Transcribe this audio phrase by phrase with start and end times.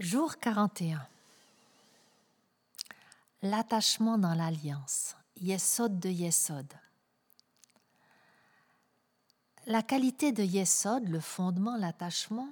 [0.00, 1.06] Jour 41.
[3.42, 5.14] L'attachement dans l'alliance.
[5.36, 6.66] Yesod de Yesod.
[9.66, 12.48] La qualité de Yesod, le fondement, l'attachement,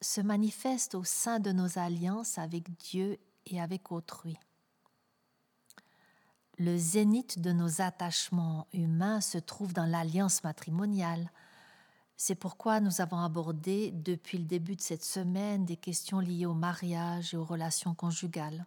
[0.00, 4.36] se manifeste au sein de nos alliances avec Dieu et avec autrui.
[6.58, 11.30] Le zénith de nos attachements humains se trouve dans l'alliance matrimoniale,
[12.16, 16.54] c'est pourquoi nous avons abordé depuis le début de cette semaine des questions liées au
[16.54, 18.66] mariage et aux relations conjugales.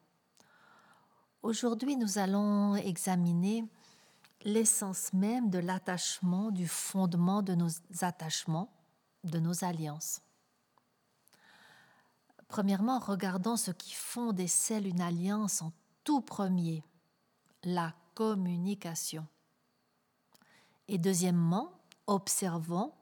[1.43, 3.63] Aujourd'hui, nous allons examiner
[4.43, 7.69] l'essence même de l'attachement, du fondement de nos
[8.01, 8.71] attachements,
[9.23, 10.21] de nos alliances.
[12.47, 15.73] Premièrement, regardons ce qui fonde et scelle une alliance en
[16.03, 16.83] tout premier,
[17.63, 19.27] la communication.
[20.87, 21.71] Et deuxièmement,
[22.07, 22.93] observons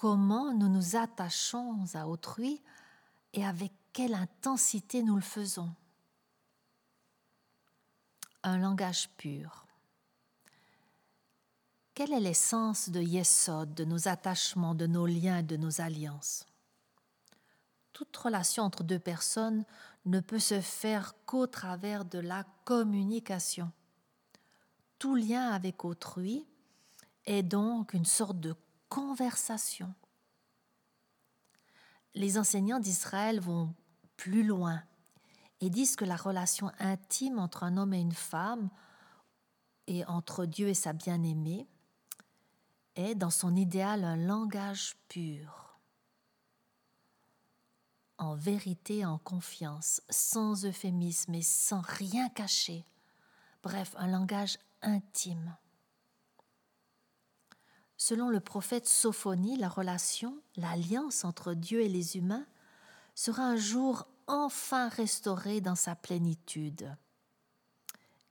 [0.00, 2.62] comment nous nous attachons à autrui
[3.34, 5.68] et avec quelle intensité nous le faisons.
[8.42, 9.66] Un langage pur.
[11.92, 16.46] Quelle est l'essence de Yesod, de nos attachements, de nos liens, de nos alliances?
[17.92, 19.66] Toute relation entre deux personnes
[20.06, 23.70] ne peut se faire qu'au travers de la communication.
[24.98, 26.46] Tout lien avec autrui
[27.26, 28.56] est donc une sorte de
[28.90, 29.94] conversation.
[32.14, 33.74] Les enseignants d'Israël vont
[34.16, 34.82] plus loin
[35.60, 38.68] et disent que la relation intime entre un homme et une femme
[39.86, 41.66] et entre Dieu et sa bien-aimée
[42.96, 45.78] est dans son idéal un langage pur,
[48.18, 52.84] en vérité, en confiance, sans euphémisme et sans rien cacher,
[53.62, 55.56] bref, un langage intime.
[58.02, 62.46] Selon le prophète Sophonie, la relation, l'alliance entre Dieu et les humains
[63.14, 66.96] sera un jour enfin restaurée dans sa plénitude.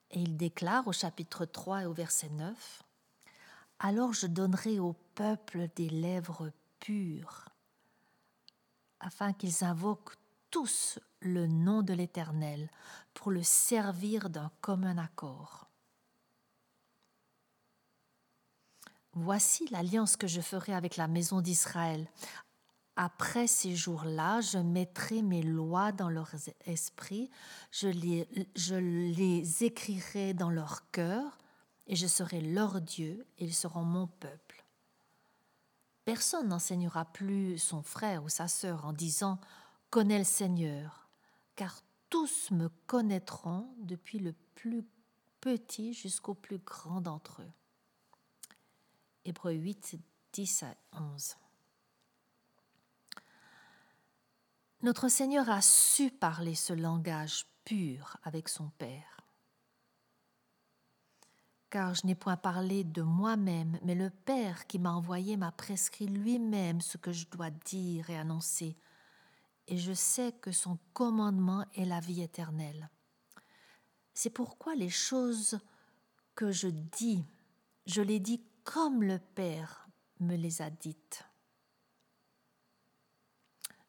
[0.09, 2.81] Et il déclare au chapitre 3 et au verset 9,
[3.77, 7.45] Alors je donnerai au peuple des lèvres pures,
[8.99, 10.17] afin qu'ils invoquent
[10.49, 12.71] tous le nom de l'Éternel
[13.13, 15.68] pour le servir d'un commun accord.
[19.21, 22.09] Voici l'alliance que je ferai avec la maison d'Israël.
[22.95, 26.31] Après ces jours-là, je mettrai mes lois dans leur
[26.65, 27.29] esprit,
[27.69, 31.37] je les, je les écrirai dans leur cœur,
[31.87, 34.63] et je serai leur Dieu, et ils seront mon peuple.
[36.05, 39.37] Personne n'enseignera plus son frère ou sa sœur en disant
[39.89, 41.09] Connais le Seigneur,
[41.57, 44.85] car tous me connaîtront depuis le plus
[45.41, 47.51] petit jusqu'au plus grand d'entre eux.
[49.29, 49.99] Hébreu 8,
[50.33, 51.35] 10 à 11.
[54.81, 59.21] Notre Seigneur a su parler ce langage pur avec son Père.
[61.69, 66.07] Car je n'ai point parlé de moi-même, mais le Père qui m'a envoyé m'a prescrit
[66.07, 68.75] lui-même ce que je dois dire et annoncer,
[69.67, 72.89] et je sais que son commandement est la vie éternelle.
[74.15, 75.59] C'est pourquoi les choses
[76.33, 77.23] que je dis,
[77.85, 81.23] je les dis comme le Père me les a dites.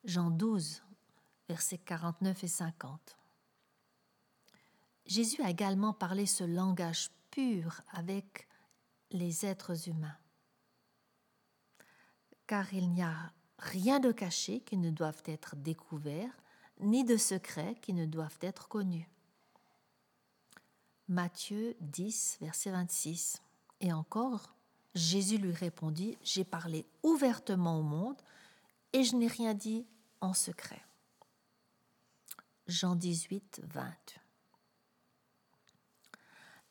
[0.05, 0.83] Jean 12,
[1.51, 3.19] versets 49 et 50.
[5.05, 8.49] Jésus a également parlé ce langage pur avec
[9.11, 10.17] les êtres humains.
[12.47, 16.33] Car il n'y a rien de caché qui ne doive être découvert,
[16.79, 19.11] ni de secret qui ne doivent être connus.
[21.09, 23.43] Matthieu 10, verset 26.
[23.83, 24.55] Et encore,
[24.95, 28.17] Jésus lui répondit, J'ai parlé ouvertement au monde
[28.93, 29.87] et je n'ai rien dit
[30.21, 30.83] en secret.
[32.67, 33.85] Jean 18, 20.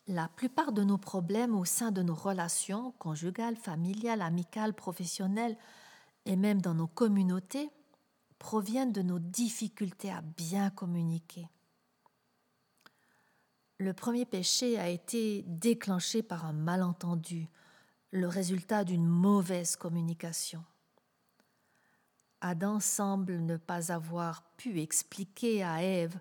[0.07, 5.57] La plupart de nos problèmes au sein de nos relations conjugales, familiales, amicales, professionnelles
[6.25, 7.69] et même dans nos communautés
[8.39, 11.47] proviennent de nos difficultés à bien communiquer.
[13.77, 17.47] Le premier péché a été déclenché par un malentendu,
[18.11, 20.63] le résultat d'une mauvaise communication.
[22.41, 26.19] Adam semble ne pas avoir pu expliquer à Ève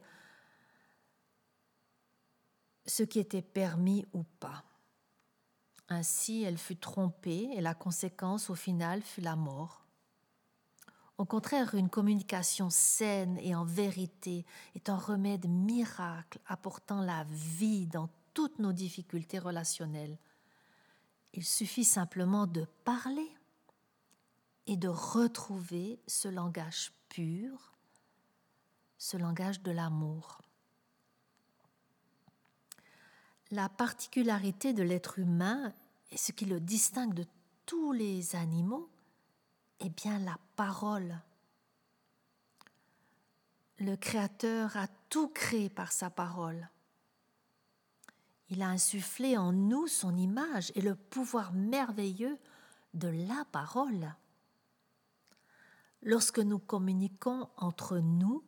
[2.86, 4.64] ce qui était permis ou pas.
[5.88, 9.84] Ainsi, elle fut trompée et la conséquence au final fut la mort.
[11.16, 14.44] Au contraire, une communication saine et en vérité
[14.74, 20.18] est un remède miracle apportant la vie dans toutes nos difficultés relationnelles.
[21.34, 23.30] Il suffit simplement de parler
[24.66, 27.74] et de retrouver ce langage pur,
[28.98, 30.40] ce langage de l'amour.
[33.50, 35.72] La particularité de l'être humain
[36.10, 37.24] et ce qui le distingue de
[37.64, 38.90] tous les animaux
[39.80, 41.18] est bien la parole.
[43.78, 46.68] Le Créateur a tout créé par sa parole.
[48.50, 52.38] Il a insufflé en nous son image et le pouvoir merveilleux
[52.94, 54.14] de la parole.
[56.02, 58.42] Lorsque nous communiquons entre nous,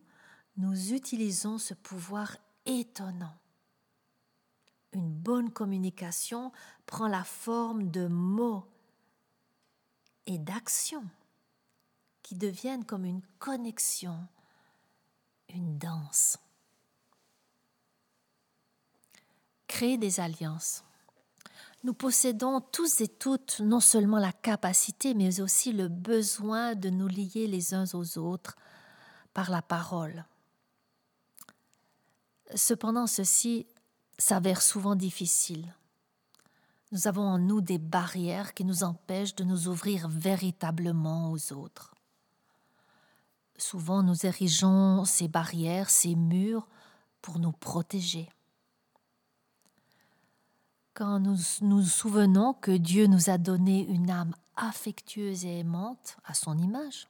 [0.56, 3.36] nous utilisons ce pouvoir étonnant.
[4.92, 6.52] Une bonne communication
[6.86, 8.66] prend la forme de mots
[10.26, 11.06] et d'actions
[12.22, 14.18] qui deviennent comme une connexion,
[15.48, 16.38] une danse.
[19.80, 20.84] Des alliances.
[21.84, 27.08] Nous possédons tous et toutes non seulement la capacité, mais aussi le besoin de nous
[27.08, 28.56] lier les uns aux autres
[29.32, 30.26] par la parole.
[32.54, 33.66] Cependant, ceci
[34.18, 35.74] s'avère souvent difficile.
[36.92, 41.94] Nous avons en nous des barrières qui nous empêchent de nous ouvrir véritablement aux autres.
[43.56, 46.68] Souvent, nous érigeons ces barrières, ces murs
[47.22, 48.28] pour nous protéger
[50.94, 56.34] quand nous nous souvenons que Dieu nous a donné une âme affectueuse et aimante à
[56.34, 57.08] son image.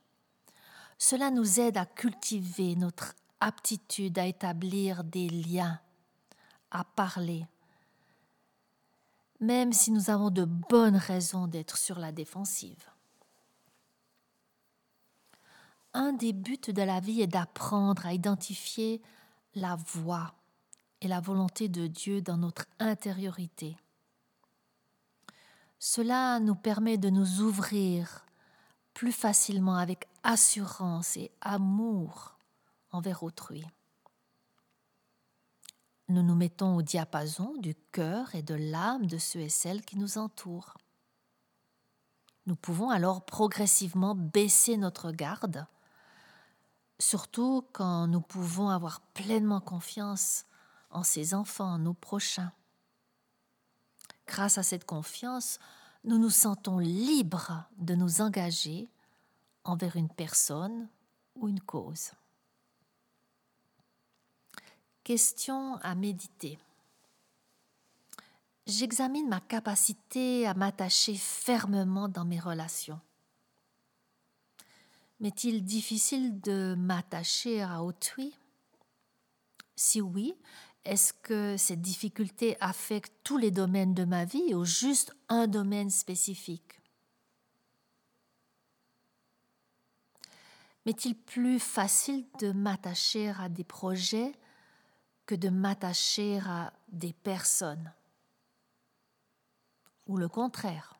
[0.99, 5.81] Cela nous aide à cultiver notre aptitude à établir des liens,
[6.71, 7.47] à parler,
[9.41, 12.91] même si nous avons de bonnes raisons d'être sur la défensive.
[15.94, 19.03] Un des buts de la vie est d'apprendre à identifier
[19.55, 20.35] la voix
[21.00, 23.76] et la volonté de Dieu dans notre intériorité.
[25.79, 28.26] Cela nous permet de nous ouvrir
[28.93, 32.37] plus facilement avec assurance et amour
[32.93, 33.64] envers autrui.
[36.08, 39.97] Nous nous mettons au diapason du cœur et de l'âme de ceux et celles qui
[39.97, 40.76] nous entourent.
[42.47, 45.67] Nous pouvons alors progressivement baisser notre garde,
[46.99, 50.47] surtout quand nous pouvons avoir pleinement confiance
[50.91, 52.53] en ses enfants, en nos prochains.
[54.27, 55.59] Grâce à cette confiance,
[56.05, 58.89] nous nous sentons libres de nous engager
[59.65, 60.89] envers une personne
[61.35, 62.13] ou une cause.
[65.05, 66.59] Question à méditer.
[68.67, 73.01] J'examine ma capacité à m'attacher fermement dans mes relations.
[75.19, 78.35] M'est-il difficile de m'attacher à autrui?
[79.77, 80.35] Si oui,
[80.85, 85.91] est-ce que cette difficulté affecte tous les domaines de ma vie ou juste un domaine
[85.91, 86.81] spécifique?
[90.87, 94.32] M'est-il plus facile de m'attacher à des projets
[95.27, 97.93] que de m'attacher à des personnes?
[100.06, 100.99] Ou le contraire?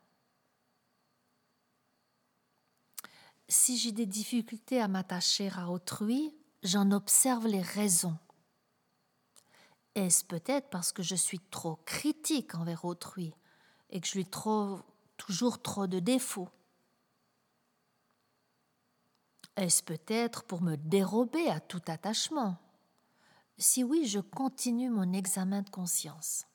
[3.49, 8.17] Si j'ai des difficultés à m'attacher à autrui, j'en observe les raisons.
[9.95, 13.35] Est-ce peut-être parce que je suis trop critique envers autrui
[13.91, 14.83] et que je lui trouve
[15.17, 16.49] toujours trop de défauts?
[19.57, 22.57] Est-ce peut-être pour me dérober à tout attachement?
[23.59, 26.47] Si oui, je continue mon examen de conscience.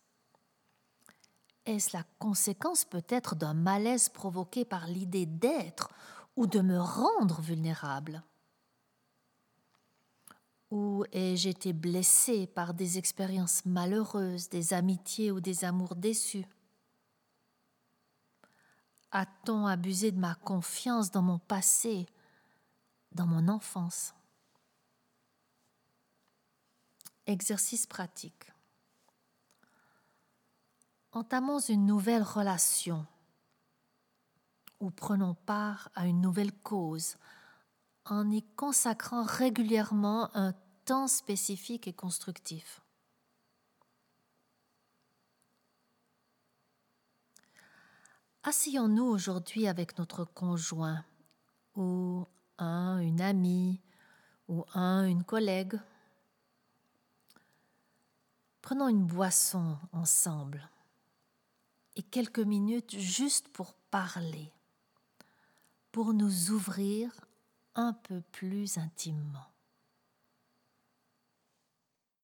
[1.65, 5.89] Est-ce la conséquence peut-être d'un malaise provoqué par l'idée d'être
[6.35, 8.23] ou de me rendre vulnérable?
[10.75, 16.45] Ou ai-je été blessé par des expériences malheureuses, des amitiés ou des amours déçus?
[19.11, 22.05] A-t-on abusé de ma confiance dans mon passé,
[23.13, 24.13] dans mon enfance?
[27.25, 28.51] Exercice pratique.
[31.13, 33.07] Entamons une nouvelle relation.
[34.81, 37.15] Ou prenons part à une nouvelle cause
[38.03, 40.53] en y consacrant régulièrement un
[40.85, 42.81] temps spécifique et constructif.
[48.43, 51.03] Asseyons-nous aujourd'hui avec notre conjoint
[51.75, 52.27] ou
[52.59, 53.81] un, une amie
[54.47, 55.79] ou un, une collègue.
[58.61, 60.69] Prenons une boisson ensemble
[61.95, 64.51] et quelques minutes juste pour parler,
[65.91, 67.11] pour nous ouvrir
[67.73, 69.54] un peu plus intimement.